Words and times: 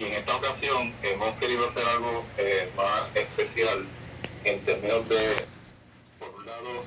Y 0.00 0.04
en 0.06 0.14
esta 0.14 0.34
ocasión 0.34 0.94
hemos 1.02 1.36
querido 1.36 1.68
hacer 1.68 1.84
algo 1.86 2.24
eh, 2.38 2.70
más 2.74 3.14
especial 3.14 3.84
en 4.44 4.64
términos 4.64 5.06
de, 5.10 5.44
por 6.18 6.30
un 6.36 6.46
lado, 6.46 6.84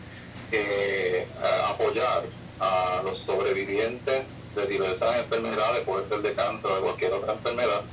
eh, 0.51 1.27
apoyar 1.67 2.23
a 2.59 3.01
los 3.03 3.19
sobrevivientes 3.19 4.23
de 4.55 4.65
diversas 4.65 5.17
enfermedades, 5.17 5.83
puede 5.85 6.09
ser 6.09 6.23
de 6.23 6.33
cáncer 6.33 6.71
o 6.71 6.75
de 6.75 6.81
cualquier 6.81 7.13
otra 7.13 7.33
enfermedad, 7.33 7.83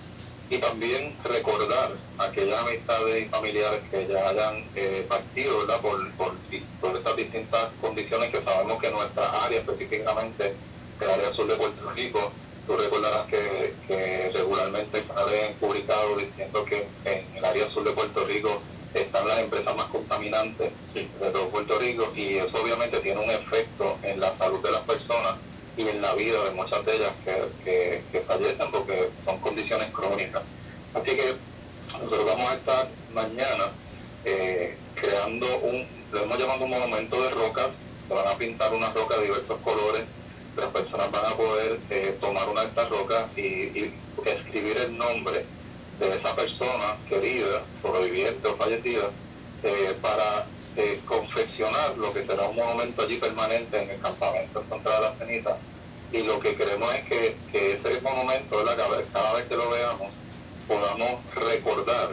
y 0.48 0.56
también 0.56 1.14
recordar 1.22 1.92
aquellas 2.16 2.62
amistades 2.62 3.26
y 3.26 3.28
familiares 3.28 3.82
que 3.90 4.06
ya 4.06 4.26
hayan 4.26 4.64
eh, 4.74 5.04
partido 5.06 5.58
¿verdad? 5.58 5.82
Por, 5.82 6.12
por, 6.12 6.32
por 6.80 6.96
estas 6.96 7.16
distintas 7.16 7.68
condiciones 7.82 8.30
que 8.30 8.42
sabemos 8.42 8.80
que 8.80 8.90
nuestra 8.90 9.44
área 9.44 9.60
específicamente, 9.60 10.54
el 10.98 11.10
área 11.10 11.30
sur 11.34 11.46
de 11.46 11.56
Puerto 11.56 11.90
Rico, 11.90 12.32
tú 12.66 12.76
recordarás 12.76 13.26
que, 13.26 13.74
que 13.86 14.30
regularmente 14.34 15.04
salen 15.06 15.54
publicado 15.54 16.16
diciendo 16.16 16.64
que 16.64 16.86
en 17.04 17.36
el 17.36 17.44
área 17.44 17.68
sur 17.70 17.84
de 17.84 17.92
Puerto 17.92 18.24
Rico 18.26 18.60
están 18.94 19.26
las 19.26 19.38
empresas 19.38 19.76
más 19.76 19.86
contaminantes 19.86 20.72
de 20.94 21.30
todo 21.30 21.48
Puerto 21.48 21.78
Rico 21.78 22.12
y 22.14 22.36
eso 22.36 22.62
obviamente 22.62 22.98
tiene 23.00 23.20
un 23.20 23.30
efecto 23.30 23.98
en 24.02 24.18
la 24.20 24.36
salud 24.38 24.60
de 24.62 24.72
las 24.72 24.82
personas 24.82 25.36
y 25.76 25.88
en 25.88 26.02
la 26.02 26.14
vida 26.14 26.44
de 26.44 26.50
muchas 26.50 26.84
de 26.84 26.96
ellas 26.96 27.12
que, 27.24 28.02
que, 28.12 28.20
fallecen 28.22 28.70
porque 28.70 29.10
son 29.24 29.38
condiciones 29.38 29.90
crónicas. 29.92 30.42
Así 30.94 31.16
que 31.16 31.36
nosotros 31.92 32.24
vamos 32.26 32.50
a 32.50 32.54
estar 32.54 32.88
mañana 33.12 33.72
eh, 34.24 34.76
creando 34.94 35.46
un, 35.60 35.86
lo 36.12 36.22
hemos 36.22 36.38
llamado 36.38 36.64
un 36.64 36.70
monumento 36.70 37.22
de 37.22 37.30
rocas, 37.30 37.68
se 38.08 38.14
van 38.14 38.26
a 38.26 38.36
pintar 38.36 38.74
unas 38.74 38.92
rocas 38.94 39.18
de 39.18 39.24
diversos 39.26 39.58
colores, 39.60 40.02
las 40.56 40.68
personas 40.70 41.10
van 41.10 41.26
a 41.26 41.36
poder 41.36 41.78
eh, 41.90 42.16
tomar 42.20 42.48
una 42.48 42.62
de 42.62 42.68
estas 42.68 42.88
rocas 42.90 43.26
y, 43.36 43.92
escribir 44.24 44.76
el 44.76 44.98
nombre 44.98 45.46
de 45.98 46.10
esa 46.10 46.36
persona 46.36 46.96
querida, 47.08 47.62
sobreviviente 47.80 48.46
o 48.48 48.56
fallecida, 48.56 49.10
eh, 49.62 49.96
para 50.02 50.46
eh, 50.76 51.00
confeccionar 51.06 51.96
lo 51.96 52.12
que 52.12 52.26
será 52.26 52.48
un 52.48 52.56
monumento 52.56 53.02
allí 53.02 53.16
permanente 53.16 53.82
en 53.82 53.90
el 53.90 54.00
campamento 54.00 54.62
contra 54.68 55.00
la 55.00 55.14
ceniza. 55.16 55.56
Y 56.12 56.22
lo 56.22 56.38
que 56.40 56.54
queremos 56.54 56.92
es 56.94 57.04
que, 57.04 57.36
ese 57.52 58.00
monumento, 58.02 58.62
cada, 58.64 59.02
cada 59.04 59.34
vez 59.34 59.46
que 59.46 59.56
lo 59.56 59.70
veamos, 59.70 60.10
podamos 60.68 61.20
recordar 61.34 62.10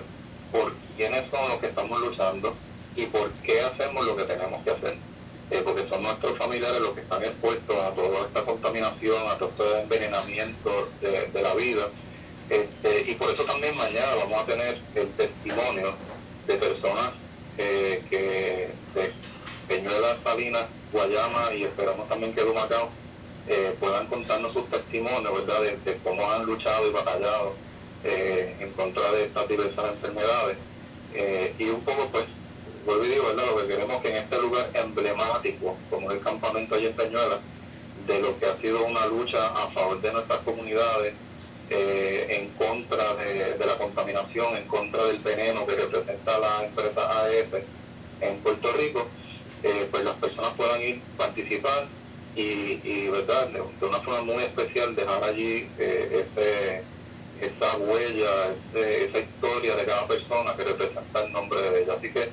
por 0.52 0.74
quiénes 0.96 1.30
son 1.30 1.50
los 1.50 1.60
que 1.60 1.68
estamos 1.68 2.00
luchando 2.00 2.56
y 2.96 3.06
por 3.08 3.32
qué 3.44 3.62
hacemos 3.62 4.06
lo 4.06 4.16
que 4.16 4.24
tenemos 4.24 4.64
que 4.64 4.72
hacer. 4.72 4.98
Eh, 5.50 5.62
porque 5.64 5.88
son 5.88 6.03
nuestros 6.03 6.38
familiares 6.38 6.81
los 6.81 6.94
que 6.94 7.02
están 7.02 7.23
expuestos 7.23 7.76
a 7.78 7.92
toda 7.92 8.28
esta 8.28 8.44
contaminación, 8.44 9.30
a 9.30 9.38
todo 9.38 9.50
este 9.50 9.81
envenenamiento 9.81 10.89
de, 11.00 11.42
la 11.42 11.54
vida. 11.54 11.88
Este, 12.50 13.09
y 13.09 13.16
por 13.16 13.30
eso 13.30 13.44
también 13.44 13.76
mañana 13.78 14.16
vamos 14.16 14.42
a 14.42 14.45
tener 14.45 14.81
el 14.95 15.08
testimonio 15.12 15.94
de 16.48 16.56
personas 16.56 17.12
eh, 17.58 18.04
que 18.09 18.70
de 18.94 19.14
Peñuelas, 19.70 20.17
Salinas, 20.23 20.66
Guayama 20.92 21.54
y 21.54 21.64
esperamos 21.64 22.09
también 22.09 22.34
que 22.34 22.42
Dumacao 22.42 22.89
eh, 23.48 23.73
puedan 23.80 24.08
contarnos 24.08 24.52
sus 24.52 24.70
testimonios, 24.70 25.34
¿verdad?, 25.34 25.61
de, 25.61 25.98
cómo 26.04 26.30
han 26.30 26.45
luchado 26.45 26.88
y 26.88 26.92
batallado 26.92 27.56
eh, 28.04 28.54
en 28.59 28.72
contra 28.73 29.11
de 29.14 29.26
estas 29.26 29.48
diversas 29.48 29.94
enfermedades. 29.94 30.58
y 31.58 31.70
un 31.70 31.82
poco, 31.82 32.09
pues, 32.11 32.26
vuelvo 32.88 33.04
y 33.04 33.10
digo, 33.10 33.34
lo 33.34 33.62
que 33.62 33.68
queremos 33.68 34.02
que 34.02 34.10
en 34.10 34.16
este 34.16 34.42
lugar 34.42 34.70
emblemático, 34.74 35.76
como 35.90 36.10
el 36.10 36.22
campamento 36.22 36.76
allí 36.76 36.86
en 36.86 36.94
Peñuelas, 36.94 37.40
de 38.08 38.20
lo 38.22 38.40
que 38.40 38.46
ha 38.46 38.58
sido 38.58 38.86
una 38.86 39.06
lucha 39.08 39.46
a 39.48 39.70
favor 39.72 40.00
de 40.02 40.14
nuestras 40.14 40.40
comunidades, 40.40 41.14
eh, 41.70 42.26
en 42.30 42.50
contra 42.52 43.16
de, 43.16 43.58
la 43.60 43.78
contaminación, 43.78 44.56
en 44.56 44.66
contra 44.70 45.04
del 45.04 45.18
veneno 45.18 45.68
que 45.68 45.76
representa 45.76 46.40
la 46.40 46.64
empresa 46.64 47.24
AES 47.24 47.48
en 48.22 48.38
Puerto 48.38 48.72
Rico, 48.72 49.06
eh, 49.64 49.86
pues 49.92 50.06
las 50.06 50.16
personas 50.16 50.54
puedan 50.56 50.82
ir, 50.82 51.02
participar 51.17 51.88
y, 52.38 53.08
¿verdad? 53.10 53.48
De, 53.48 53.61
una 53.86 54.00
forma 54.00 54.22
muy 54.22 54.44
especial 54.44 54.95
dejar 54.95 55.23
allí 55.26 55.67
eh, 55.78 56.26
esa 57.42 57.78
huella, 57.78 58.56
esa 58.73 59.20
historia 59.20 59.76
de 59.76 59.86
cada 59.86 60.08
persona 60.08 60.56
que 60.56 60.64
representa 60.64 61.26
el 61.26 61.34
nombre 61.34 61.61
de 61.61 61.84
ella. 61.84 61.95
Así 61.98 62.14
que 62.14 62.30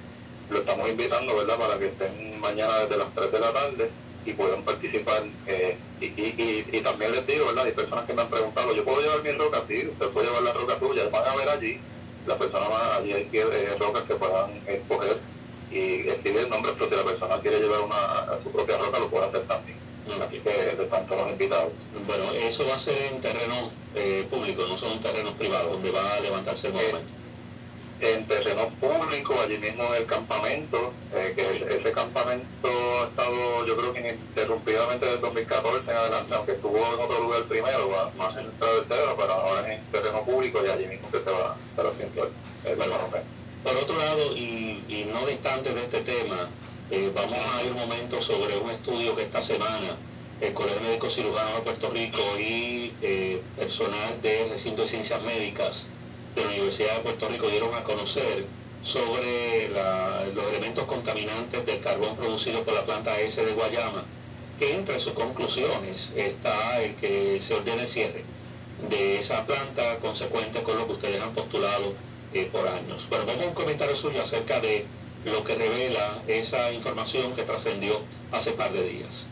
lo 0.50 0.58
estamos 0.58 0.88
invitando, 0.88 1.36
¿verdad?, 1.36 1.58
para 1.58 1.78
que 1.78 1.86
estén 1.86 2.40
mañana 2.40 2.78
desde 2.80 2.98
las 2.98 3.14
3 3.14 3.32
de 3.32 3.40
la 3.40 3.52
tarde 3.52 3.90
y 4.26 4.32
puedan 4.32 4.62
participar. 4.62 5.24
Eh, 5.46 5.76
y, 6.00 6.06
y, 6.06 6.66
y, 6.72 6.80
también 6.80 7.12
les 7.12 7.26
digo, 7.26 7.46
¿verdad? 7.46 7.64
Hay 7.64 7.72
personas 7.72 8.04
que 8.04 8.14
me 8.14 8.22
han 8.22 8.28
preguntado, 8.28 8.74
¿yo 8.74 8.84
puedo 8.84 9.00
llevar 9.00 9.22
mi 9.22 9.32
roca? 9.32 9.62
Sí, 9.68 9.86
usted 9.86 10.08
puede 10.08 10.26
llevar 10.26 10.42
la 10.42 10.52
roca 10.52 10.78
tuya. 10.78 11.08
Van 11.10 11.26
a 11.26 11.36
ver 11.36 11.48
allí, 11.48 11.78
las 12.26 12.38
personas 12.38 12.68
van 12.68 13.02
allí 13.02 13.12
hay 13.12 13.28
eh, 13.32 13.76
rocas 13.78 14.02
que 14.04 14.14
puedan 14.14 14.62
escoger 14.66 15.18
y 15.70 16.08
escribir 16.08 16.42
el 16.42 16.50
nombre, 16.50 16.72
pero 16.78 16.90
si 16.90 16.96
la 16.96 17.04
persona 17.04 17.40
quiere 17.40 17.60
llevar 17.60 17.80
una, 17.80 18.42
su 18.42 18.50
propia 18.50 18.78
roca, 18.78 18.98
lo 18.98 19.08
puede 19.08 19.26
hacer 19.26 19.42
también. 19.42 19.78
Mm. 20.06 20.22
Así 20.22 20.38
que 20.38 20.50
de 20.50 20.86
tanto 20.86 21.16
los 21.16 21.30
invitados. 21.30 21.72
Bueno, 22.06 22.32
eso 22.32 22.66
va 22.66 22.76
a 22.76 22.80
ser 22.80 23.12
en 23.12 23.20
terreno 23.20 23.70
eh, 23.94 24.26
público, 24.30 24.64
no 24.68 24.78
son 24.78 25.00
terrenos 25.00 25.34
privados, 25.34 25.72
donde 25.72 25.90
va 25.90 26.14
a 26.14 26.20
levantarse 26.20 26.68
el 26.68 26.74
monumento 26.74 27.23
en 28.12 28.26
terreno 28.26 28.68
público, 28.80 29.34
allí 29.40 29.56
mismo 29.58 29.84
en 29.84 30.02
el 30.02 30.06
campamento, 30.06 30.92
eh, 31.14 31.32
que 31.34 31.76
ese 31.76 31.92
campamento 31.92 32.68
ha 33.00 33.08
estado 33.08 33.66
yo 33.66 33.76
creo 33.76 33.92
que 33.92 34.00
ininterrumpidamente 34.00 35.06
desde 35.06 35.20
2014 35.20 35.90
en 35.90 35.96
adelante, 35.96 36.34
aunque 36.34 36.52
estuvo 36.52 36.76
en 36.76 37.00
otro 37.00 37.20
lugar 37.20 37.44
primero, 37.44 37.88
más 38.16 38.36
en 38.36 38.46
el 38.46 38.52
tercero, 38.52 39.16
pero 39.16 39.32
ahora 39.32 39.72
en 39.72 39.82
terreno 39.90 40.24
público 40.24 40.60
y 40.64 40.68
allí 40.68 40.86
mismo 40.86 41.10
que 41.10 41.18
se 41.18 41.30
va 41.30 41.52
a 41.52 41.56
estar 41.70 41.86
haciendo 41.86 42.30
el, 42.64 42.76
Por 42.76 43.76
otro 43.76 43.98
lado, 43.98 44.36
y, 44.36 45.08
no 45.10 45.26
distante 45.26 45.72
de 45.72 45.82
este 45.84 46.00
tema, 46.00 46.50
eh, 46.90 47.10
vamos 47.14 47.38
a 47.38 47.62
ir 47.62 47.72
un 47.72 47.78
momento 47.78 48.20
sobre 48.22 48.56
un 48.58 48.70
estudio 48.70 49.16
que 49.16 49.22
esta 49.22 49.42
semana 49.42 49.96
el 50.40 50.52
Colegio 50.52 50.80
Médico 50.82 51.08
Cirujano 51.08 51.56
de 51.56 51.62
Puerto 51.62 51.90
Rico 51.90 52.22
y 52.38 52.92
eh, 53.00 53.40
personal 53.56 54.20
de 54.20 54.48
recinto 54.50 54.82
de 54.82 54.88
ciencias 54.88 55.22
médicas 55.22 55.86
de 56.34 56.42
la 56.42 56.48
Universidad 56.50 56.96
de 56.96 57.02
Puerto 57.02 57.28
Rico 57.28 57.48
dieron 57.48 57.74
a 57.74 57.84
conocer 57.84 58.46
sobre 58.82 59.68
los 60.34 60.44
elementos 60.48 60.84
contaminantes 60.84 61.64
del 61.64 61.80
carbón 61.80 62.16
producido 62.16 62.62
por 62.64 62.74
la 62.74 62.84
planta 62.84 63.18
S 63.20 63.42
de 63.42 63.52
Guayama, 63.52 64.04
que 64.58 64.74
entre 64.74 65.00
sus 65.00 65.12
conclusiones 65.14 66.10
está 66.14 66.82
el 66.82 66.94
que 66.96 67.40
se 67.40 67.54
ordene 67.54 67.82
el 67.82 67.88
cierre 67.88 68.24
de 68.88 69.20
esa 69.20 69.46
planta 69.46 69.98
consecuente 70.00 70.62
con 70.62 70.76
lo 70.76 70.86
que 70.86 70.92
ustedes 70.92 71.22
han 71.22 71.32
postulado 71.32 71.94
eh, 72.32 72.48
por 72.52 72.66
años. 72.66 73.06
Bueno, 73.08 73.24
vamos 73.26 73.44
a 73.44 73.48
un 73.48 73.54
comentario 73.54 73.96
suyo 73.96 74.22
acerca 74.22 74.60
de 74.60 74.84
lo 75.24 75.42
que 75.44 75.54
revela 75.54 76.22
esa 76.26 76.72
información 76.72 77.34
que 77.34 77.44
trascendió 77.44 78.00
hace 78.32 78.52
par 78.52 78.72
de 78.72 78.82
días. 78.82 79.26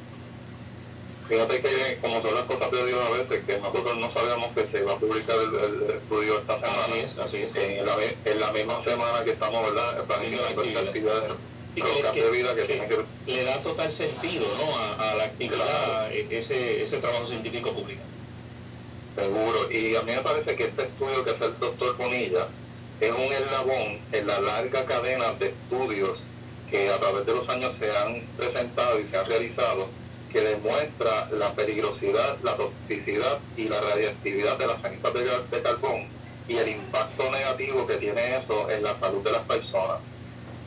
Fíjate 1.32 1.62
que 1.62 1.98
como 2.02 2.20
son 2.20 2.34
las 2.34 2.44
cosas 2.44 2.70
de 2.70 2.86
Dios 2.88 3.00
a 3.02 3.10
veces, 3.10 3.42
que 3.46 3.56
nosotros 3.56 3.96
no 3.96 4.12
sabíamos 4.12 4.52
que 4.54 4.66
se 4.70 4.82
iba 4.82 4.92
a 4.92 4.98
publicar 4.98 5.36
el, 5.38 5.90
estudio 5.90 6.40
esta 6.40 6.56
semana. 6.56 6.84
Así 6.84 6.98
es, 6.98 7.18
así 7.18 7.36
es. 7.38 7.56
En, 7.56 7.86
la, 7.86 7.96
en 8.26 8.38
la 8.38 8.52
misma 8.52 8.84
semana 8.84 9.24
que 9.24 9.30
estamos, 9.30 9.62
¿verdad? 9.62 10.04
Planificando 10.04 10.62
esta 10.62 10.80
actividad 10.80 11.36
y 11.74 11.80
que, 11.80 12.22
de 12.22 12.30
vida 12.32 12.54
que, 12.54 12.66
que, 12.66 13.32
le 13.32 13.44
da 13.44 13.56
total 13.62 13.90
sentido 13.94 14.44
¿no? 14.58 14.76
a, 15.02 15.14
la 15.14 15.24
actividad, 15.24 16.12
e, 16.12 16.26
ese, 16.30 16.84
ese 16.84 16.98
trabajo 16.98 17.26
científico 17.26 17.72
público. 17.72 18.02
Seguro, 19.16 19.72
y 19.72 19.96
a 19.96 20.02
mí 20.02 20.12
me 20.12 20.20
parece 20.20 20.54
que 20.54 20.64
este 20.64 20.82
estudio 20.82 21.24
que 21.24 21.30
hace 21.30 21.46
el 21.46 21.58
doctor 21.58 21.96
Bonilla 21.96 22.48
es 23.00 23.10
un 23.10 23.32
eslabón 23.32 24.00
en 24.12 24.26
la 24.26 24.38
larga 24.38 24.84
cadena 24.84 25.32
de 25.32 25.46
estudios 25.46 26.18
que 26.70 26.90
a 26.90 26.98
través 26.98 27.24
de 27.24 27.34
los 27.34 27.48
años 27.48 27.72
se 27.80 27.90
han 27.96 28.20
presentado 28.36 29.00
y 29.00 29.08
se 29.08 29.16
han 29.16 29.26
realizado 29.26 30.01
que 30.32 30.40
demuestra 30.40 31.28
la 31.32 31.52
peligrosidad, 31.52 32.38
la 32.42 32.56
toxicidad 32.56 33.38
y 33.56 33.68
la 33.68 33.80
radiactividad 33.80 34.58
de 34.58 34.66
las 34.66 34.80
cenizas 34.80 35.12
de, 35.14 35.62
carbón 35.62 36.06
y 36.48 36.56
el 36.56 36.68
impacto 36.68 37.30
negativo 37.30 37.86
que 37.86 37.96
tiene 37.96 38.38
eso 38.38 38.70
en 38.70 38.82
la 38.82 38.98
salud 38.98 39.22
de 39.22 39.32
las 39.32 39.42
personas. 39.42 39.98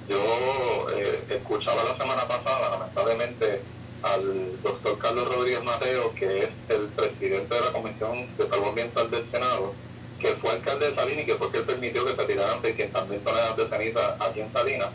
Yo 0.07 0.87
eh, 0.95 1.23
escuchaba 1.29 1.83
la 1.83 1.97
semana 1.97 2.27
pasada, 2.27 2.77
lamentablemente, 2.77 3.61
al 4.03 4.61
doctor 4.61 4.99
Carlos 4.99 5.33
Rodríguez 5.33 5.63
Mateo, 5.63 6.13
que 6.13 6.39
es 6.39 6.49
el 6.69 6.87
presidente 6.89 7.55
de 7.55 7.61
la 7.61 7.71
Comisión 7.71 8.27
de 8.37 8.47
Salud 8.47 8.67
Ambiental 8.67 9.09
del 9.09 9.29
Senado, 9.31 9.73
que 10.19 10.27
fue 10.35 10.51
alcalde 10.51 10.91
de 10.91 10.95
Salinas 10.95 11.23
y 11.23 11.25
que 11.25 11.35
fue 11.35 11.51
quien 11.51 11.65
permitió 11.65 12.05
que 12.05 12.15
se 12.15 12.27
tiraran 12.27 12.61
600.000 12.61 13.23
toneladas 13.23 13.57
de 13.57 13.67
ceniza 13.67 14.15
aquí 14.19 14.41
en 14.41 14.53
Salinas, 14.53 14.89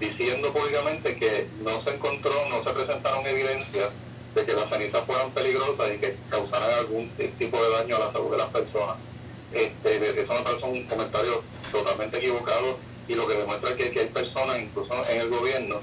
diciendo 0.00 0.52
públicamente 0.52 1.16
que 1.16 1.46
no 1.62 1.82
se 1.84 1.90
encontró, 1.90 2.32
no 2.48 2.64
se 2.64 2.70
presentaron 2.70 3.26
evidencias 3.26 3.90
de 4.34 4.44
que 4.44 4.52
las 4.52 4.68
cenizas 4.68 5.04
fueran 5.06 5.30
peligrosas 5.30 5.92
y 5.94 5.98
que 5.98 6.16
causaran 6.28 6.70
algún 6.78 7.10
tipo 7.38 7.62
de 7.62 7.70
daño 7.70 7.96
a 7.96 8.00
la 8.00 8.12
salud 8.12 8.30
de 8.32 8.38
las 8.38 8.48
personas. 8.48 8.96
Este, 9.52 10.20
eso 10.20 10.34
me 10.34 10.40
parece 10.40 10.64
un 10.64 10.84
comentario 10.86 11.42
totalmente 11.70 12.18
equivocado 12.18 12.78
y 13.06 13.14
lo 13.14 13.28
que 13.28 13.34
demuestra 13.34 13.76
que, 13.76 13.90
que 13.90 14.00
hay 14.00 14.08
personas, 14.08 14.60
incluso 14.60 14.92
en 15.08 15.20
el 15.20 15.28
gobierno, 15.28 15.80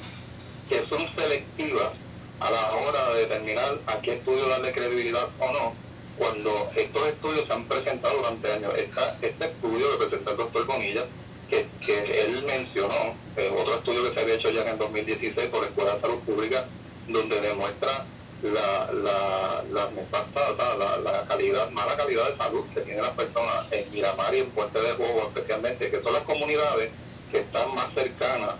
que 0.68 0.86
son 0.88 1.08
selectivas 1.16 1.92
a 2.40 2.50
la 2.50 2.72
hora 2.74 3.14
de 3.14 3.22
determinar 3.22 3.80
a 3.86 4.02
qué 4.02 4.14
estudio 4.14 4.48
darle 4.48 4.74
credibilidad 4.74 5.30
o 5.40 5.52
no, 5.52 5.74
cuando 6.18 6.72
estos 6.76 7.08
estudios 7.08 7.46
se 7.48 7.54
han 7.54 7.66
presentado 7.66 8.18
durante 8.18 8.52
años. 8.52 8.74
este 8.76 9.46
estudio 9.46 9.92
que 9.92 10.06
presentó 10.06 10.32
el 10.32 10.38
doctor 10.38 10.66
Bonilla, 10.66 11.06
que, 11.50 11.68
que 11.86 12.22
él 12.22 12.44
mencionó, 12.46 13.16
eh, 13.38 13.52
otro 13.56 13.76
estudio 13.76 14.04
que 14.04 14.14
se 14.14 14.22
había 14.22 14.36
hecho 14.36 14.50
ya 14.50 14.62
en 14.64 14.70
el 14.70 14.78
2016 14.78 15.50
por 15.50 15.62
la 15.62 15.68
Escuela 15.68 15.96
de 15.96 16.02
Salud 16.02 16.20
Pública, 16.20 16.66
donde 17.08 17.42
demuestra 17.42 18.06
la, 18.44 18.90
la, 18.92 19.64
la, 19.72 20.98
la, 20.98 21.26
calidad, 21.28 21.70
mala 21.72 21.96
calidad 21.96 22.32
de 22.32 22.38
salud 22.38 22.66
que 22.74 22.82
tienen 22.82 23.04
las 23.04 23.14
personas 23.14 23.66
en 23.72 23.92
Miramar 23.92 24.34
y 24.34 24.40
en 24.40 24.50
Puente 24.52 24.80
de 24.80 24.94
Juego 24.94 25.32
especialmente, 25.34 25.92
que 25.92 26.02
son 26.02 26.14
las 26.14 26.24
comunidades 26.24 26.90
que 27.32 27.40
están 27.40 27.74
más 27.76 27.94
cercanas 27.94 28.56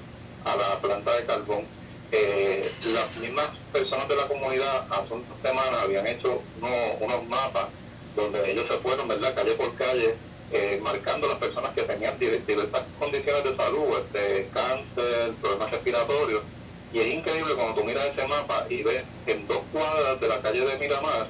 a 0.46 0.56
la 0.56 0.80
planta 0.80 1.16
de 1.16 1.26
carbón. 1.26 1.66
Eh, 2.12 2.70
las 2.94 3.16
mismas 3.18 3.48
personas 3.72 4.08
de 4.08 4.16
la 4.16 4.28
comunidad 4.28 4.86
hace 4.92 5.14
unas 5.14 5.42
semanas 5.42 5.82
habían 5.82 6.06
hecho 6.08 6.42
unos, 6.62 7.28
mapas 7.28 7.68
donde 8.16 8.52
ellos 8.52 8.66
se 8.70 8.78
fueron, 8.80 9.08
¿verdad?, 9.08 9.34
calle 9.34 9.54
por 9.54 9.74
calle, 9.76 10.16
eh, 10.52 10.80
marcando 10.84 11.28
las 11.28 11.38
personas 11.38 11.72
que 11.74 11.84
tenían 11.84 12.20
diversas 12.20 12.84
condiciones 13.00 13.44
de 13.46 13.56
salud, 13.56 13.98
este, 14.00 14.50
cáncer, 14.54 15.34
problemas 15.42 15.72
respiratorios, 15.72 16.44
y 16.94 17.00
es 17.00 17.08
increíble 17.08 17.54
cuando 17.56 17.76
tú 17.76 17.84
miras 17.86 18.06
ese 18.06 18.28
mapa 18.28 18.66
y 18.70 18.84
ves 18.84 19.04
en 19.28 19.48
dos 19.48 19.62
cuadras 19.72 20.20
de 20.20 20.28
la 20.28 20.42
calle 20.42 20.66
de 20.66 20.78
Miramar 20.78 21.28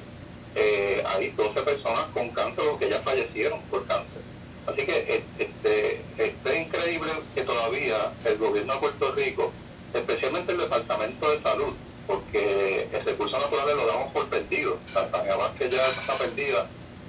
eh, 0.54 1.02
hay 1.06 1.28
12 1.30 1.62
personas 1.62 2.04
con 2.12 2.28
cáncer 2.30 2.64
o 2.68 2.78
que 2.78 2.90
ya 2.90 3.00
fallecieron 3.00 3.60
por 3.70 3.86
cáncer. 3.86 4.20
Así 4.66 4.84
que 4.84 5.24
este, 5.38 6.02
es 6.18 6.58
increíble 6.58 7.10
que 7.34 7.42
todavía 7.42 8.12
el 8.24 8.38
gobierno 8.38 8.74
de 8.74 8.80
Puerto 8.80 9.12
Rico, 9.12 9.52
especialmente 9.94 10.52
el 10.52 10.58
Departamento 10.58 11.30
de 11.30 11.42
Salud, 11.42 11.72
porque 12.06 12.88
el 12.92 13.04
recurso 13.04 13.38
natural 13.38 13.76
lo 13.76 13.86
damos 13.86 14.12
por 14.12 14.28
perdido. 14.28 14.78
Tania 14.92 15.36
que 15.58 15.70
ya 15.70 15.86
está 15.86 16.18
perdida. 16.18 16.66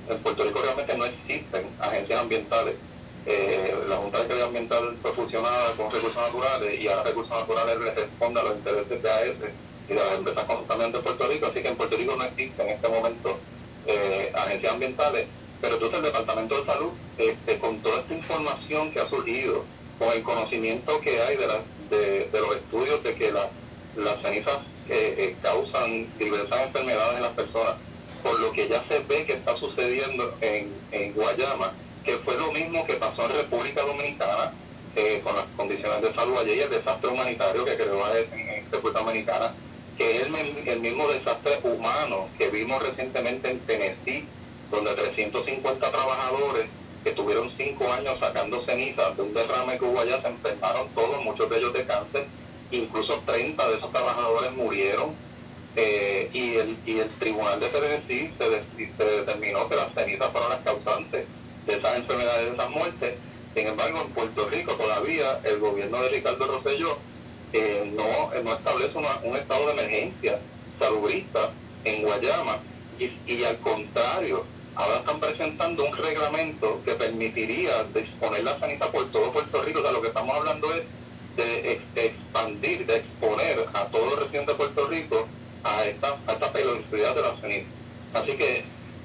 En 0.09 0.19
Puerto 0.19 0.43
Rico 0.43 0.61
realmente 0.61 0.97
no 0.97 1.05
existen 1.05 1.67
agencias 1.79 2.21
ambientales 2.21 2.75
eh, 3.25 3.73
la 3.87 3.95
Junta 3.97 4.21
de 4.21 4.27
Calidad 4.27 4.47
Ambiental 4.47 4.97
fue 5.01 5.13
fusionada 5.13 5.71
con 5.77 5.89
recursos 5.91 6.21
naturales 6.21 6.79
y 6.79 6.87
ahora 6.87 7.03
recursos 7.03 7.31
naturales 7.31 7.77
le 7.79 7.95
responde 7.95 8.39
a 8.41 8.43
los 8.43 8.55
intereses 8.57 9.01
de 9.01 9.09
AES 9.11 9.35
y 9.87 9.93
de 9.93 9.99
las 9.99 10.13
empresas 10.15 10.43
contaminantes 10.43 11.01
de 11.01 11.03
Puerto 11.03 11.27
Rico, 11.27 11.45
así 11.47 11.61
que 11.61 11.67
en 11.69 11.75
Puerto 11.77 11.97
Rico 11.97 12.15
no 12.17 12.23
existen 12.25 12.67
en 12.67 12.75
este 12.75 12.89
momento 12.89 13.39
eh, 13.87 14.31
agencias 14.35 14.73
ambientales, 14.73 15.27
pero 15.61 15.75
entonces 15.75 15.99
el 15.99 16.05
Departamento 16.05 16.59
de 16.59 16.65
Salud, 16.65 16.91
este, 17.17 17.59
con 17.59 17.81
toda 17.81 17.99
esta 17.99 18.13
información 18.13 18.91
que 18.91 18.99
ha 18.99 19.09
surgido, 19.09 19.63
con 19.99 20.11
el 20.11 20.23
conocimiento 20.23 20.99
que 20.99 21.21
hay 21.21 21.37
de, 21.37 21.47
los 22.33 22.55
estudios 22.57 23.03
de 23.03 23.15
que 23.15 23.31
las 23.31 24.21
cenizas 24.21 24.59
eh, 24.89 25.35
causan 25.41 26.07
diversas 26.17 26.65
enfermedades 26.65 27.17
en 27.17 27.21
las 27.21 27.33
personas, 27.33 27.75
por 28.21 28.37
lo 28.39 28.51
que 28.51 28.67
ya 28.67 28.83
se 28.89 28.99
ve 28.99 29.25
que 29.25 29.33
está 29.33 29.57
sucediendo 29.57 30.35
en, 30.41 30.73
en 30.91 31.13
Guayama, 31.13 31.73
que 32.03 32.17
fue 32.19 32.37
lo 32.37 32.51
mismo 32.51 32.85
que 32.85 32.95
pasó 32.95 33.25
en 33.25 33.37
República 33.37 33.81
Dominicana 33.83 34.53
eh, 34.95 35.21
con 35.23 35.35
las 35.35 35.45
condiciones 35.57 36.01
de 36.01 36.13
salud 36.13 36.37
allí 36.37 36.59
el 36.59 36.69
desastre 36.69 37.09
humanitario 37.09 37.65
que 37.65 37.75
creó 37.75 38.15
en, 38.15 38.71
República 38.71 38.99
Dominicana, 38.99 39.53
que 39.97 40.17
es 40.17 40.27
el, 40.67 40.79
mismo 40.81 41.07
desastre 41.07 41.59
humano 41.63 42.27
que 42.37 42.49
vimos 42.49 42.81
recientemente 42.81 43.49
en 43.49 43.59
Tennessee, 43.61 44.27
donde 44.69 44.93
350 44.93 45.91
trabajadores 45.91 46.65
que 47.03 47.11
tuvieron 47.11 47.51
cinco 47.57 47.91
años 47.91 48.19
sacando 48.19 48.63
cenizas 48.65 49.15
de 49.17 49.23
un 49.23 49.33
derrame 49.33 49.77
que 49.77 49.85
hubo 49.85 49.99
allá 49.99 50.21
se 50.21 50.27
enfermaron 50.27 50.89
todos, 50.89 51.23
muchos 51.23 51.49
de 51.49 51.57
ellos 51.57 51.73
de 51.73 51.85
cáncer, 51.85 52.27
incluso 52.71 53.21
30 53.25 53.67
de 53.67 53.75
esos 53.75 53.91
trabajadores 53.91 54.51
murieron. 54.53 55.15
Eh, 55.75 56.29
y, 56.33 56.53
el, 56.57 56.77
y 56.85 56.99
el 56.99 57.09
tribunal 57.17 57.59
de 57.59 57.67
Tennessee 57.69 58.31
se, 58.37 58.95
se 58.95 59.03
determinó 59.03 59.67
que 59.67 59.75
las 59.75 59.91
cenizas 59.95 60.31
fueron 60.31 60.51
las 60.51 60.59
causantes 60.59 61.25
de 61.65 61.75
esas 61.75 61.97
enfermedades, 61.97 62.47
de 62.47 62.53
esas 62.53 62.69
muertes. 62.69 63.15
Sin 63.55 63.67
embargo, 63.67 64.01
en 64.01 64.09
Puerto 64.13 64.49
Rico 64.49 64.73
todavía 64.73 65.39
el 65.43 65.59
gobierno 65.59 66.01
de 66.01 66.09
Ricardo 66.09 66.47
Rosselló 66.47 66.97
eh, 67.53 67.91
no, 67.95 68.31
no 68.41 68.53
establece 68.53 68.97
un 68.97 69.35
estado 69.35 69.67
de 69.67 69.73
emergencia 69.73 70.39
salubrista 70.79 71.51
en 71.85 72.01
Guayama 72.01 72.59
y, 72.99 73.43
al 73.43 73.57
contrario, 73.59 74.45
ahora 74.75 74.97
están 74.97 75.19
presentando 75.19 75.85
un 75.85 75.95
reglamento 75.97 76.81
que 76.83 76.93
permitiría 76.93 77.83
disponer 77.93 78.43
la 78.43 78.59
sanidad 78.59 78.89
por 78.91 79.11
todo 79.11 79.31
Puerto 79.31 79.61
Rico. 79.61 79.79
O 79.79 79.83
sea, 79.83 79.91
lo 79.91 80.01
que 80.01 80.07
estamos 80.07 80.35
hablando 80.35 80.73
es 80.73 80.83
de 81.35 81.81
expandir, 81.95 82.85
de 82.85 82.97
exponer 82.97 83.65
a 83.73 83.85
todos 83.85 84.11
los 84.11 84.19
residentes 84.19 84.55
de 84.55 84.63
Puerto 84.63 84.87
Rico 84.87 85.27
a 85.63 85.85
esta, 85.85 86.17
a 86.27 86.33
esta 86.33 86.51
peligrosidad 86.51 87.15
de 87.15 87.21
la 87.21 87.41
sanidad. 87.41 87.65
Así 88.13 88.31
que 88.33 88.63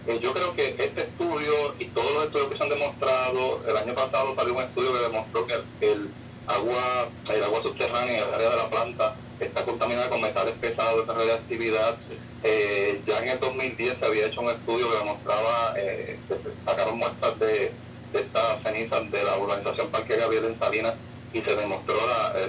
eh, 0.08 0.18
yo 0.22 0.32
creo 0.32 0.54
que 0.54 0.70
este 0.78 1.02
estudio 1.02 1.74
y 1.78 1.84
todos 1.86 2.10
los 2.14 2.24
estudios 2.24 2.48
que 2.48 2.56
se 2.56 2.62
han 2.62 2.70
demostrado, 2.70 3.60
el 3.68 3.76
año 3.76 3.94
pasado 3.94 4.34
salió 4.34 4.54
un 4.54 4.62
estudio 4.62 4.94
que 4.94 5.00
demostró 5.00 5.46
que 5.46 5.54
el 5.82 6.08
agua, 6.46 7.08
el 7.28 7.44
agua 7.44 7.62
subterránea 7.62 8.22
en 8.22 8.28
el 8.28 8.34
área 8.34 8.48
de 8.48 8.56
la 8.56 8.70
planta 8.70 9.16
está 9.38 9.66
contaminada 9.66 10.08
con 10.08 10.22
metales 10.22 10.54
pesados, 10.62 11.04
esa 11.04 11.12
radioactividad. 11.12 11.96
Eh, 12.42 13.02
ya 13.06 13.18
en 13.18 13.28
el 13.28 13.38
2010 13.38 13.98
se 13.98 14.06
había 14.06 14.26
hecho 14.28 14.40
un 14.40 14.48
estudio 14.48 14.90
que 14.90 14.96
demostraba, 14.96 15.74
eh, 15.76 16.18
que 16.26 16.34
se 16.36 16.64
sacaron 16.64 16.96
muestras 16.96 17.38
de, 17.38 17.72
estas 18.14 18.62
cenizas 18.62 19.10
de 19.10 19.22
la 19.22 19.36
urbanización 19.36 19.88
Parque 19.88 20.16
Gabriel 20.16 20.46
en 20.46 20.58
Salinas 20.58 20.94
y 21.34 21.42
se 21.42 21.54
demostró 21.54 21.94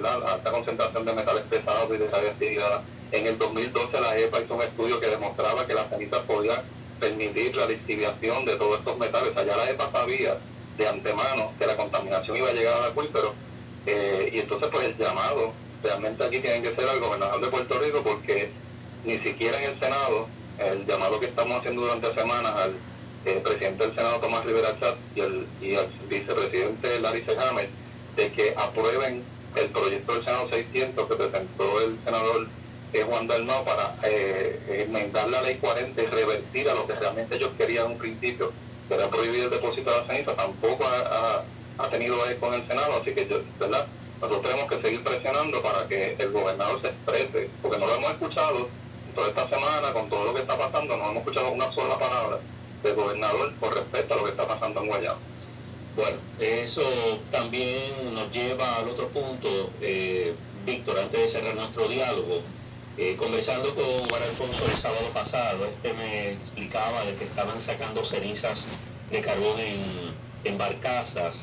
la, 0.01 0.13
alta 0.13 0.50
concentración 0.50 1.03
de 1.03 1.11
metales 1.11 1.44
pesados 1.50 1.89
y 1.94 1.97
de 1.97 2.07
radioactividad. 2.07 2.83
En 3.11 3.27
el 3.27 3.38
2012 3.38 4.00
la 4.00 4.17
EPA 4.17 4.39
hizo 4.39 4.56
un 4.56 4.61
estudio 4.61 5.01
que 5.01 5.07
demostraba 5.07 5.67
que 5.67 5.73
las 5.73 5.89
cenizas 5.89 6.19
podían 6.19 6.61
permitir 6.99 7.55
la 7.55 7.65
lixiviación 7.65 8.45
de 8.45 8.55
todos 8.55 8.79
estos 8.79 8.97
metales. 8.97 9.35
Allá 9.35 9.57
la 9.57 9.69
EPA 9.69 9.91
sabía 9.91 10.37
de 10.77 10.87
antemano 10.87 11.53
que 11.59 11.67
la 11.67 11.75
contaminación 11.75 12.37
iba 12.37 12.49
a 12.49 12.53
llegar 12.53 12.73
al 12.81 12.91
acuífero 12.91 13.33
eh, 13.85 14.29
y 14.33 14.39
entonces 14.39 14.69
pues 14.71 14.85
el 14.85 14.97
llamado 14.97 15.53
realmente 15.83 16.23
aquí 16.23 16.39
tiene 16.39 16.61
que 16.61 16.75
ser 16.75 16.87
al 16.87 16.99
gobernador 16.99 17.41
de 17.41 17.47
Puerto 17.47 17.79
Rico 17.79 18.01
porque 18.03 18.51
ni 19.05 19.17
siquiera 19.19 19.61
en 19.61 19.71
el 19.71 19.79
Senado, 19.79 20.27
el 20.57 20.85
llamado 20.85 21.19
que 21.19 21.27
estamos 21.27 21.59
haciendo 21.59 21.81
durante 21.81 22.13
semanas 22.13 22.53
al 22.55 22.75
eh, 23.25 23.41
presidente 23.43 23.85
del 23.85 23.95
Senado 23.95 24.19
Tomás 24.19 24.45
Rivera 24.45 24.79
Chat 24.79 24.95
y, 25.15 25.19
el, 25.21 25.47
y 25.61 25.75
al 25.75 25.87
vicepresidente 26.07 26.99
Larry 26.99 27.23
Sejamer 27.23 27.69
de 28.15 28.31
que 28.31 28.53
aprueben 28.57 29.23
el 29.55 29.69
proyecto 29.69 30.13
del 30.13 30.25
Senado 30.25 30.49
600 30.49 31.07
que 31.07 31.15
presentó 31.15 31.81
el 31.81 31.97
senador 32.03 32.47
es 32.94 33.03
Juan 33.06 33.27
Dalmau 33.27 33.63
para 33.63 33.95
eh, 34.03 34.86
enmendar 34.88 35.30
la 35.30 35.41
ley 35.41 35.56
40 35.57 36.01
y 36.01 36.06
revertir 36.07 36.69
a 36.69 36.75
lo 36.75 36.88
que 36.88 36.95
realmente 36.95 37.36
ellos 37.36 37.51
querían 37.57 37.86
en 37.86 37.91
un 37.94 37.97
principio, 37.97 38.51
que 38.88 38.95
era 38.95 39.09
prohibir 39.09 39.44
el 39.44 39.50
depósito 39.50 39.91
de 39.91 39.97
la 39.97 40.07
ceniza, 40.07 40.36
tampoco 40.36 40.86
ha, 40.86 41.44
tenido 41.91 42.30
eco 42.30 42.47
en 42.47 42.61
el 42.61 42.68
Senado, 42.68 43.02
así 43.02 43.11
que 43.13 43.28
yo, 43.28 43.40
¿verdad? 43.59 43.87
nosotros 44.21 44.42
tenemos 44.44 44.69
que 44.69 44.81
seguir 44.81 45.04
presionando 45.04 45.61
para 45.63 45.87
que 45.87 46.16
el 46.19 46.31
gobernador 46.31 46.81
se 46.81 46.87
exprese, 46.87 47.49
porque 47.61 47.78
no 47.78 47.87
lo 47.87 47.95
hemos 47.95 48.11
escuchado 48.11 48.68
toda 49.16 49.30
esta 49.30 49.49
semana 49.49 49.94
con 49.94 50.09
todo 50.09 50.25
lo 50.25 50.33
que 50.33 50.42
está 50.42 50.57
pasando, 50.57 50.97
no 50.97 51.09
hemos 51.09 51.18
escuchado 51.18 51.52
una 51.52 51.71
sola 51.73 51.97
palabra 51.97 52.40
del 52.83 52.95
gobernador 52.95 53.54
con 53.59 53.73
respecto 53.73 54.13
a 54.13 54.18
lo 54.18 54.23
que 54.25 54.31
está 54.31 54.47
pasando 54.47 54.81
en 54.81 54.87
Guayama. 54.87 55.19
Bueno, 55.95 56.18
eso 56.40 56.81
también 57.31 58.13
nos 58.13 58.31
lleva 58.31 58.78
al 58.78 58.90
otro 58.90 59.07
punto, 59.09 59.69
eh, 59.81 60.33
Víctor, 60.66 60.99
antes 60.99 61.19
de 61.19 61.30
cerrar 61.31 61.56
nuestro 61.56 61.87
diálogo. 61.87 62.42
Eh, 63.01 63.15
conversando 63.15 63.73
con 63.75 64.09
Juan 64.09 64.23
Alfonso 64.23 64.61
el 64.65 64.73
sábado 64.73 65.07
pasado, 65.13 65.68
este 65.68 65.94
me 65.94 66.31
explicaba 66.31 67.06
de 67.06 67.15
que 67.15 67.23
estaban 67.23 67.57
sacando 67.61 68.06
cenizas 68.06 68.65
de 69.09 69.21
carbón 69.21 69.56
en, 70.44 70.57
barcazas 70.57 71.33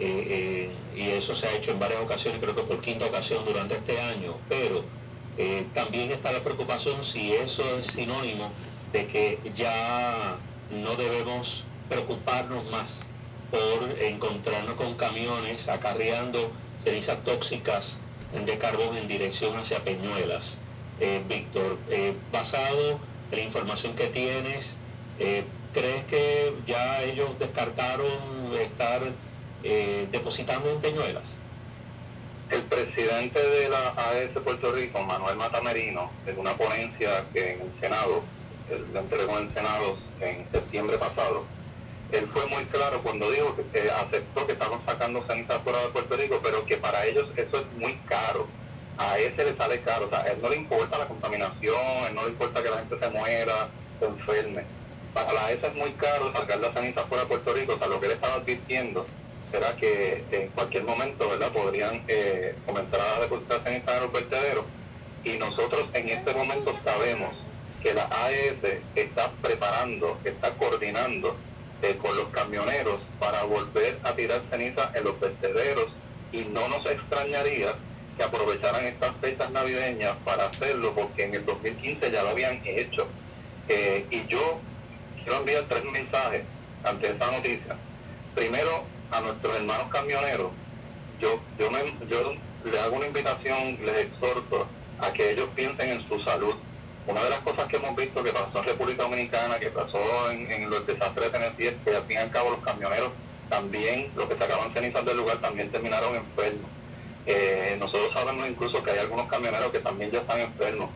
eh, 0.00 0.70
eh, 0.70 0.70
y 0.96 1.10
eso 1.10 1.34
se 1.36 1.46
ha 1.46 1.52
hecho 1.52 1.72
en 1.72 1.78
varias 1.78 2.00
ocasiones, 2.00 2.40
creo 2.40 2.56
que 2.56 2.62
por 2.62 2.80
quinta 2.80 3.04
ocasión 3.04 3.44
durante 3.44 3.74
este 3.74 4.00
año, 4.00 4.38
pero 4.48 4.84
también 5.74 6.12
está 6.12 6.32
la 6.32 6.42
preocupación 6.42 7.04
si 7.04 7.34
eso 7.34 7.62
es 7.76 7.88
sinónimo 7.88 8.50
de 8.90 9.06
que 9.06 9.38
ya 9.54 10.38
no 10.70 10.96
debemos 10.96 11.62
preocuparnos 11.90 12.64
más 12.70 12.90
por 13.50 14.00
encontrarnos 14.00 14.76
con 14.76 14.94
camiones 14.94 15.68
acarreando 15.68 16.50
cenizas 16.84 17.22
tóxicas 17.22 17.96
de 18.46 18.56
carbón 18.56 18.96
en 18.96 19.08
dirección 19.08 19.58
hacia 19.58 19.84
Peñuelas. 19.84 20.56
Eh, 20.98 21.22
Víctor, 21.28 21.76
eh, 21.90 22.16
basado 22.32 22.98
en 23.30 23.38
la 23.38 23.44
información 23.44 23.94
que 23.94 24.06
tienes, 24.06 24.66
eh, 25.18 25.44
¿crees 25.74 26.04
que 26.06 26.54
ya 26.66 27.02
ellos 27.02 27.38
descartaron 27.38 28.54
estar 28.58 29.02
depositando 30.10 30.70
en 30.70 30.80
Peñuelas? 30.80 31.24
El 32.50 32.62
presidente 32.62 33.40
de 33.40 33.68
la 33.68 33.92
AES 33.96 34.30
Puerto 34.44 34.72
Rico, 34.72 35.02
Manuel 35.02 35.36
Matamerino, 35.36 36.10
en 36.24 36.38
una 36.38 36.56
ponencia 36.56 37.24
que 37.32 37.54
en 37.54 37.60
el 37.62 37.80
Senado, 37.80 38.22
él 38.70 38.86
le 38.92 38.98
entregó 39.00 39.38
en 39.38 39.48
el 39.48 39.54
Senado 39.54 39.98
en 40.20 40.46
septiembre 40.52 40.96
pasado, 40.98 41.44
él 42.12 42.28
fue 42.32 42.46
muy 42.46 42.64
claro 42.66 43.02
cuando 43.02 43.30
dijo 43.30 43.56
que, 43.72 43.90
aceptó 43.90 44.46
que 44.46 44.52
estaban 44.52 44.78
sacando 44.86 45.26
cenizas 45.26 45.60
fuera 45.62 45.80
de 45.80 45.88
Puerto 45.88 46.16
Rico, 46.16 46.40
pero 46.42 46.64
que 46.64 46.76
para 46.76 47.04
ellos 47.04 47.28
eso 47.36 47.58
es 47.58 47.66
muy 47.76 47.94
caro 48.08 48.46
a 48.98 49.18
ese 49.18 49.44
le 49.44 49.56
sale 49.56 49.80
caro. 49.82 50.06
O 50.06 50.10
sea, 50.10 50.22
a 50.22 50.26
él 50.26 50.38
no 50.42 50.50
le 50.50 50.56
importa 50.56 50.98
la 50.98 51.06
contaminación, 51.06 51.76
a 51.76 52.08
él 52.08 52.14
no 52.14 52.22
le 52.22 52.30
importa 52.30 52.62
que 52.62 52.70
la 52.70 52.78
gente 52.78 52.98
se 52.98 53.10
muera, 53.10 53.68
se 53.98 54.06
enferme. 54.06 54.64
para 55.14 55.32
la 55.32 55.50
ESA 55.50 55.68
es 55.68 55.74
muy 55.74 55.92
caro 55.92 56.32
sacar 56.32 56.58
las 56.58 56.74
cenizas 56.74 57.06
fuera 57.06 57.22
de 57.22 57.28
Puerto 57.28 57.54
Rico, 57.54 57.74
o 57.74 57.78
sea, 57.78 57.86
lo 57.86 57.98
que 58.00 58.06
él 58.06 58.12
estaba 58.12 58.34
advirtiendo 58.34 59.06
era 59.52 59.74
que 59.76 60.24
en 60.30 60.48
cualquier 60.48 60.84
momento, 60.84 61.28
¿verdad?, 61.28 61.52
podrían 61.52 62.02
eh, 62.08 62.54
comenzar 62.66 63.00
a 63.00 63.20
depositar 63.20 63.62
cenizas 63.64 63.96
en 63.96 64.02
los 64.02 64.12
vertederos 64.12 64.64
y 65.24 65.38
nosotros 65.38 65.86
en 65.94 66.08
este 66.08 66.34
momento 66.34 66.78
sabemos 66.84 67.34
que 67.82 67.94
la 67.94 68.08
AES 68.10 68.80
está 68.94 69.30
preparando, 69.40 70.18
está 70.24 70.50
coordinando 70.54 71.36
eh, 71.82 71.96
con 72.00 72.16
los 72.16 72.28
camioneros 72.28 73.00
para 73.18 73.44
volver 73.44 73.98
a 74.02 74.12
tirar 74.14 74.42
ceniza 74.50 74.90
en 74.94 75.04
los 75.04 75.18
vertederos 75.20 75.88
y 76.32 76.44
no 76.44 76.68
nos 76.68 76.84
extrañaría 76.86 77.74
que 78.16 78.22
aprovecharan 78.22 78.84
estas 78.84 79.14
fechas 79.20 79.50
navideñas 79.50 80.16
para 80.24 80.46
hacerlo 80.46 80.94
porque 80.94 81.24
en 81.24 81.34
el 81.34 81.44
2015 81.44 82.10
ya 82.10 82.22
lo 82.22 82.30
habían 82.30 82.60
hecho. 82.64 83.06
Eh, 83.68 84.06
y 84.10 84.26
yo 84.26 84.60
quiero 85.22 85.40
enviar 85.40 85.64
tres 85.68 85.84
mensajes 85.84 86.42
ante 86.84 87.08
esta 87.08 87.30
noticia. 87.30 87.76
Primero, 88.34 88.84
a 89.10 89.20
nuestros 89.20 89.56
hermanos 89.56 89.88
camioneros, 89.90 90.50
yo, 91.20 91.40
yo, 91.58 91.70
me, 91.70 91.78
yo 92.08 92.32
les 92.64 92.80
hago 92.80 92.96
una 92.96 93.06
invitación, 93.06 93.78
les 93.84 94.06
exhorto 94.06 94.66
a 94.98 95.12
que 95.12 95.32
ellos 95.32 95.48
piensen 95.54 95.88
en 95.88 96.08
su 96.08 96.20
salud. 96.22 96.54
Una 97.06 97.22
de 97.22 97.30
las 97.30 97.40
cosas 97.40 97.68
que 97.68 97.76
hemos 97.76 97.94
visto 97.96 98.22
que 98.22 98.32
pasó 98.32 98.58
en 98.58 98.64
República 98.64 99.04
Dominicana, 99.04 99.58
que 99.58 99.70
pasó 99.70 100.30
en, 100.30 100.50
en 100.50 100.70
los 100.70 100.86
desastres 100.86 101.32
de 101.32 101.38
Tennessee, 101.38 101.66
es 101.68 101.74
que 101.84 101.96
al 101.96 102.04
fin 102.04 102.16
y 102.16 102.20
al 102.20 102.30
cabo 102.30 102.50
los 102.50 102.60
camioneros 102.60 103.12
también, 103.48 104.10
los 104.16 104.26
que 104.28 104.36
sacaban 104.36 104.72
cenizas 104.74 105.04
del 105.04 105.18
lugar, 105.18 105.38
también 105.38 105.70
terminaron 105.70 106.16
enfermos. 106.16 106.75
Nosotros 107.78 108.10
sabemos 108.14 108.48
incluso 108.48 108.82
que 108.82 108.92
hay 108.92 108.98
algunos 108.98 109.28
camioneros 109.28 109.72
que 109.72 109.80
también 109.80 110.10
ya 110.10 110.20
están 110.20 110.40
enfermos. 110.40 110.90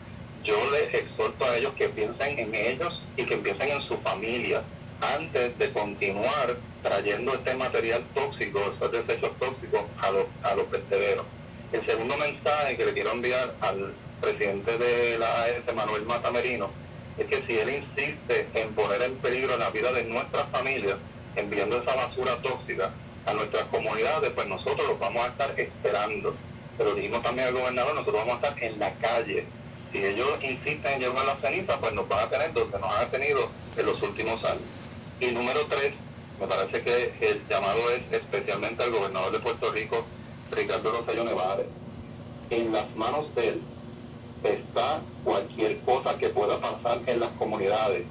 Yo 0.45 0.57
les 0.71 0.95
exhorto 0.95 1.45
a 1.45 1.57
ellos 1.57 1.73
que 1.75 1.89
piensen 1.89 2.39
en 2.39 2.55
ellos 2.55 3.03
y 3.17 3.25
que 3.25 3.37
piensen 3.37 3.69
en 3.71 3.83
su 3.83 3.97
familia 3.99 4.63
antes 5.01 5.57
de 5.59 5.73
continuar 5.73 6.57
trayendo 6.83 7.35
este 7.35 7.55
material 7.55 8.05
tóxico, 8.15 8.61
estos 8.73 8.93
desechos 8.93 9.31
tóxicos 9.39 9.83
a 9.99 10.11
los, 10.11 10.25
a 10.43 10.55
los 10.55 10.71
vertederos. 10.71 11.27
El 11.73 11.85
segundo 11.87 12.17
mensaje 12.17 12.77
que 12.77 12.87
le 12.87 12.93
quiero 12.93 13.13
enviar 13.13 13.55
al 13.61 13.95
presidente 14.21 14.77
de 14.77 15.19
la 15.19 15.43
AES, 15.43 15.75
Manuel 15.75 16.05
Matamerino, 16.05 16.71
es 17.19 17.27
que 17.27 17.43
si 17.47 17.59
él 17.59 17.71
insiste 17.71 18.49
en 18.55 18.75
poner 18.75 19.03
en 19.03 19.17
peligro 19.17 19.57
la 19.57 19.71
vida 19.71 19.93
de 19.93 20.05
nuestras 20.05 20.49
familias, 20.51 20.97
enviando 21.37 21.81
esa 21.83 21.95
basura 21.95 22.37
tóxica 22.43 22.91
a 23.27 23.35
nuestras 23.35 23.65
comunidades, 23.65 24.31
pues 24.31 24.47
nosotros 24.47 24.89
los 24.89 24.99
vamos 24.99 25.25
a 25.25 25.29
estar 25.29 25.55
esperando. 25.59 26.35
Pero 26.81 26.95
dijimos 26.95 27.23
también 27.23 27.49
al 27.49 27.53
gobernador, 27.53 27.95
nosotros 27.95 28.25
vamos 28.25 28.43
a 28.43 28.49
estar 28.49 28.65
en 28.65 28.79
la 28.79 28.95
calle. 28.95 29.45
Si 29.93 29.99
ellos 29.99 30.43
insisten 30.43 30.95
en 30.95 31.01
llevar 31.01 31.27
la 31.27 31.37
ceniza, 31.37 31.79
pues 31.79 31.93
nos 31.93 32.09
van 32.09 32.21
a 32.21 32.31
tener 32.31 32.55
donde 32.55 32.79
nos 32.79 32.91
han 32.97 33.11
tenido 33.11 33.51
en 33.77 33.85
los 33.85 34.03
últimos 34.03 34.43
años. 34.47 34.63
Y 35.21 35.27
número 35.27 35.67
tres, 35.67 35.93
me 36.41 36.47
parece 36.47 36.81
que 36.81 37.13
el 37.21 37.47
llamado 37.51 37.91
es 37.91 38.01
especialmente 38.11 38.83
al 38.83 38.93
gobernador 38.93 39.31
de 39.31 39.41
Puerto 39.41 39.71
Rico, 39.71 40.07
Ricardo 40.53 40.91
Rosselló 40.91 41.25
Nevares. 41.25 41.67
En 42.49 42.73
las 42.73 42.97
manos 42.97 43.27
de 43.35 43.49
él 43.51 43.61
está 44.43 45.03
cualquier 45.23 45.81
cosa 45.81 46.17
que 46.17 46.31
pueda 46.31 46.63
pasar 46.63 47.03
en 47.05 47.21
las 47.21 47.31
comunidades, 47.33 48.05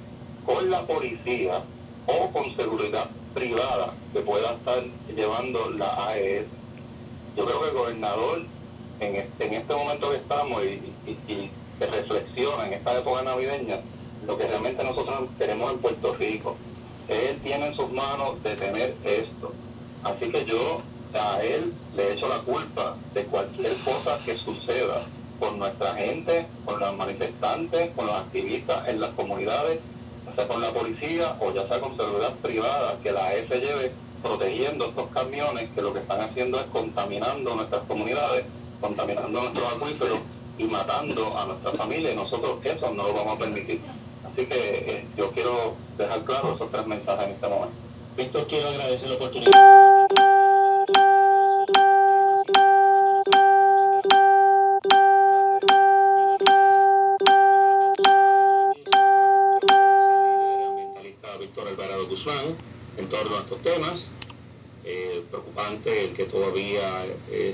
con 0.46 0.70
la 0.70 0.86
policía 0.86 1.64
o 2.06 2.30
con 2.30 2.54
seguridad 2.54 3.10
privada 3.34 3.94
que 4.12 4.20
pueda 4.20 4.52
estar 4.52 4.84
llevando 5.08 5.70
la 5.70 6.06
AES. 6.10 6.44
Yo 7.36 7.46
creo 7.46 7.62
que 7.62 7.68
el 7.68 7.74
gobernador, 7.74 8.42
en 9.00 9.16
este, 9.16 9.46
en 9.46 9.54
este 9.54 9.74
momento 9.74 10.10
que 10.10 10.16
estamos 10.16 10.62
y, 10.64 10.92
y, 11.06 11.32
y 11.32 11.50
que 11.78 11.86
reflexiona 11.86 12.66
en 12.66 12.74
esta 12.74 12.98
época 12.98 13.22
navideña, 13.22 13.80
lo 14.26 14.36
que 14.36 14.46
realmente 14.46 14.84
nosotros 14.84 15.30
queremos 15.38 15.72
en 15.72 15.78
Puerto 15.78 16.14
Rico. 16.14 16.56
Él 17.08 17.40
tiene 17.42 17.68
en 17.68 17.74
sus 17.74 17.90
manos 17.90 18.42
detener 18.42 18.94
esto. 19.04 19.50
Así 20.04 20.30
que 20.30 20.44
yo 20.44 20.82
a 21.14 21.42
él 21.42 21.72
le 21.96 22.12
echo 22.12 22.28
la 22.28 22.38
culpa 22.40 22.96
de 23.14 23.24
cualquier 23.24 23.76
cosa 23.78 24.18
que 24.24 24.36
suceda 24.36 25.06
con 25.40 25.58
nuestra 25.58 25.94
gente, 25.94 26.46
con 26.64 26.78
los 26.78 26.96
manifestantes, 26.96 27.90
con 27.96 28.06
los 28.06 28.14
activistas 28.14 28.86
en 28.88 29.00
las 29.00 29.10
comunidades, 29.10 29.80
ya 30.26 30.34
sea 30.34 30.48
con 30.48 30.60
la 30.60 30.72
policía 30.72 31.36
o 31.40 31.52
ya 31.52 31.66
sea 31.66 31.80
con 31.80 31.96
seguridad 31.96 32.34
privada, 32.42 32.98
que 33.02 33.12
la 33.12 33.26
AES 33.28 33.48
lleve 33.48 33.92
protegiendo 34.22 34.86
estos 34.86 35.08
camiones 35.08 35.70
que 35.74 35.80
lo 35.80 35.94
que 35.94 36.00
están 36.00 36.20
haciendo 36.20 36.60
es 36.60 36.66
contaminando 36.66 37.54
nuestras 37.54 37.82
comunidades, 37.84 38.44
contaminando 38.80 39.40
nuestros 39.40 39.72
acuíferos 39.72 40.18
y 40.58 40.64
matando 40.64 41.36
a 41.38 41.46
nuestra 41.46 41.72
familia 41.72 42.12
y 42.12 42.16
nosotros 42.16 42.58
eso 42.64 42.90
no 42.92 43.04
lo 43.04 43.14
vamos 43.14 43.36
a 43.36 43.38
permitir. 43.38 43.80
Así 44.24 44.46
que 44.46 44.54
eh, 44.56 45.06
yo 45.16 45.30
quiero 45.32 45.74
dejar 45.96 46.24
claro 46.24 46.54
esos 46.54 46.70
tres 46.70 46.86
mensajes 46.86 47.26
en 47.26 47.30
este 47.32 47.48
momento. 47.48 47.74
Víctor, 48.16 48.46
quiero 48.46 48.68
agradecer 48.68 49.08
la 49.08 49.14
oportunidad. 49.14 49.50
Víctor 61.38 61.68
Alvarado 61.68 62.06
Guzmán 62.06 62.56
en 62.98 63.08
torno 63.08 63.36
a 63.36 63.40
estos 63.40 63.58
temas. 63.62 64.04
Eh, 64.84 65.24
preocupante 65.30 66.04
el 66.04 66.12
que 66.14 66.24
todavía 66.24 67.06
eh, 67.06 67.48